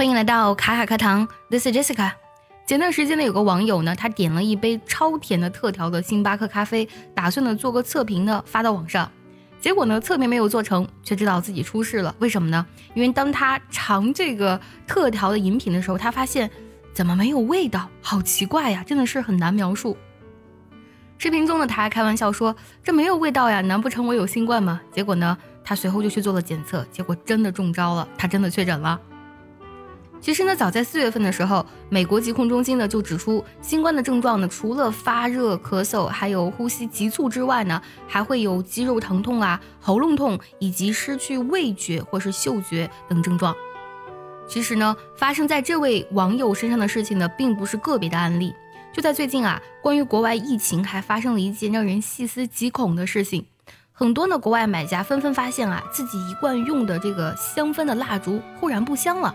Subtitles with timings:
[0.00, 2.12] 欢迎来到卡卡课堂，This is Jessica。
[2.66, 9.12] 前段时间呢，有个网友呢，他点了一杯超甜的特调的星巴克咖啡，打算呢做个测评呢发到网上。
[9.60, 12.14] 结果呢，测评没有做成，却知道自己出事了。
[12.18, 12.64] 为什么呢？
[12.94, 16.50] 因为当他尝这个特调的饮品的时候，他发现
[16.94, 19.94] 怎么没有味道，好奇怪呀，真的是很难描述。
[21.18, 28.98] 视频中呢，他还开玩笑说：“这没有味道呀，难不成我有新冠吗？”结果呢，他随后就去做了检测，结果真的中招了，他真的确诊了。
[30.20, 43.56] 其实呢，早在四月份的时候，美国疾控中心呢就指出，新冠的症状呢，除了发热、咳嗽，还有呼吸急促之外呢，还会有肌肉疼痛啊、喉咙痛，以及失去味觉或是嗅觉等症状。
[44.46, 48.52] 其实呢，发生在这位网友身上的事情呢，并不是个别的案例。
[48.92, 53.46] 就在最近啊，关于国外疫情还发生了一件让人细思极恐的事情，
[53.90, 59.34] 很多呢国外买家纷纷发现啊，自己一贯用的这个香氛的蜡烛忽然不香了。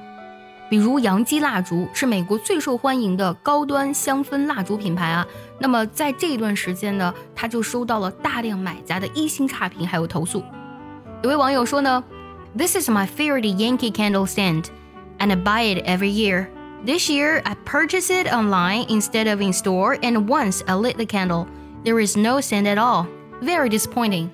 [0.68, 5.26] 比如洋基蜡烛是美国最受欢迎的高端香氛蜡烛品牌啊，
[5.58, 10.42] 那么在这一段时间呢，他就收到了大量买家的一星差评还有投诉。
[11.22, 12.04] 有位网友说呢，
[12.56, 14.66] This is my favorite Yankee candle scent,
[15.18, 16.46] and I buy it every year.
[16.86, 21.04] This year I purchased it online instead of in store, and once I lit the
[21.04, 21.46] candle,
[21.84, 23.06] there is no scent at all.
[23.42, 24.30] Very disappointing.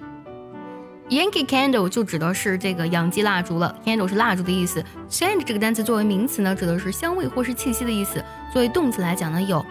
[1.12, 4.82] Yankee Candle 就指的是这个洋基蜡烛了，Candle 是蜡烛的意思。
[5.10, 8.22] Scent 这个单词作为名词呢，指的是香味或是气息的意思；
[8.54, 9.66] 作为动词来讲呢，有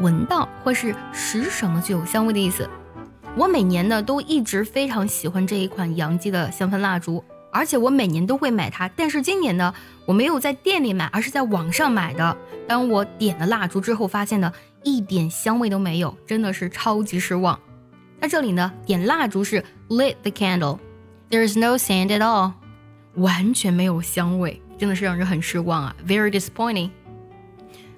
[0.00, 2.68] 闻到或是使什么具有香味的意思。
[3.34, 8.86] 我每年呢都一直非常喜欢这一款洋基的香氛蜡烛，而且我每年都会买它。
[8.94, 9.72] 但是今年呢，
[10.04, 12.36] 我没有在店里买，而是在网上买的。
[12.68, 17.58] 当我点了蜡烛之后，发现呢一点香味都没有，真的是超级失望。
[18.20, 20.78] 在这里呢，点蜡烛是 lit the candle.
[21.30, 22.52] There is no sand at all，
[23.14, 26.90] 完全没有香味，真的是让人很失望啊，very disappointing。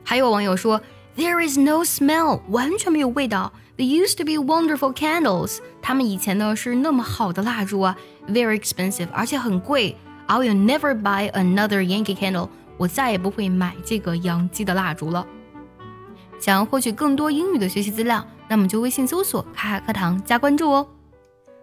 [0.02, 0.80] 还有网友说
[1.16, 3.52] There is no smell，完全没有味道。
[3.76, 7.96] They used to be wonderful candles，他们以前呢是那么好的蜡烛啊
[8.28, 9.96] ，very expensive，而且很贵。
[10.26, 15.26] I will never buy another Yankee candle，我再也不会买这个洋基的蜡烛了。
[16.38, 18.24] 想要获取更多英语的学习资料。
[18.50, 20.86] 那么就微信搜索“卡卡课堂”加关注哦。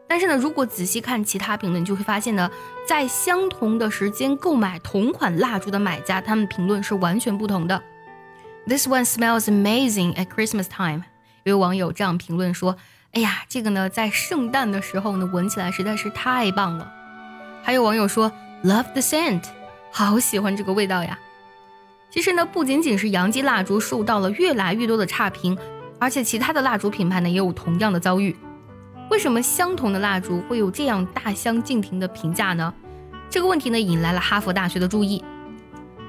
[0.08, 2.50] 但是呢，如果仔细看其他评论，你就会发现呢，
[2.88, 7.82] 在相同的时间购买同款蜡烛的买家，他们评论是完全不同的。
[8.68, 11.04] This one smells amazing at Christmas time。
[11.44, 12.78] 有网友这样评论说
[13.14, 16.92] ：“哎呀，这个呢，在圣诞的时候呢，闻起来实在是太棒了。”
[17.64, 18.32] 还有网友说
[18.64, 19.44] ：“Love the scent，
[19.92, 21.18] 好喜欢这个味道呀。”
[22.12, 25.58] 其实呢，不仅仅是洋基蜡烛受到了越来越多的差评。
[25.98, 28.36] 而且其他的蜡烛品牌呢也有同样的遭遇。
[29.10, 32.74] 为什么相同的蜡烛会有这样大相径庭的评价呢？
[33.30, 35.24] 这个问题呢引来了哈佛大学的注意。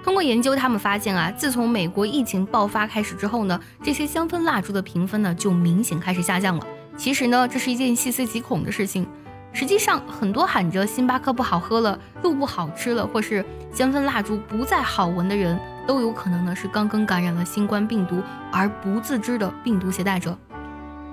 [0.02, 6.66] 通过研究，他们发现啊，自从美国疫情爆发开始之后呢，这些香氛蜡烛的评分呢就明显开始下降了。
[6.96, 9.06] 其实呢，这是一件细思极恐的事情。
[9.52, 15.58] 实际上，很多喊着星巴克不好喝了、路不好吃了，或是香氛蜡烛不再好闻的人。
[15.86, 18.20] 都有可能呢是刚刚感染了新冠病毒
[18.50, 20.36] 而不自知的病毒携带者，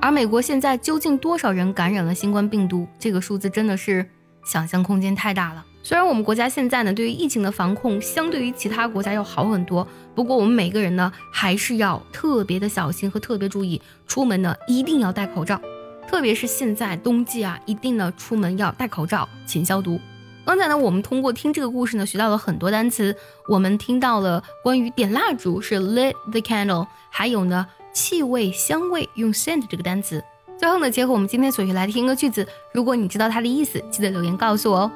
[0.03, 2.85] 而美国现在究竟多少人感染了新冠病毒？
[2.99, 4.05] 这个数字真的是
[4.43, 5.65] 想象空间太大了。
[5.81, 15.57] 虽然我们国家现在呢对于疫情的防控相对于其他国家要好很多，不过我们每个人呢还是要特别的小心和特别注意，出门呢一定要戴口罩，
[16.05, 19.97] 特别是现在冬季啊，一定呢出门要戴口罩，勤消毒。
[20.43, 23.15] 刚才呢，我们通过听这个故事呢，学到了很多单词。
[23.47, 30.23] 我们听到了关于点蜡烛是 lit the candle，还有呢，气味、香味用 scent 这个单词。
[30.57, 34.91] 最后呢，结合我们今天所学来的听个句子，如果你知道它的意思，记得留言告诉我哦。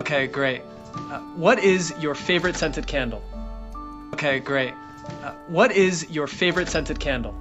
[0.00, 0.62] Okay, great.
[1.36, 3.20] What is your favorite scented candle?
[4.12, 4.72] Okay, great.
[5.48, 7.32] What is your favorite scented candle?